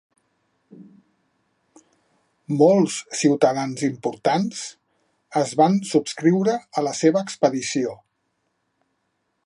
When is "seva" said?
7.05-7.25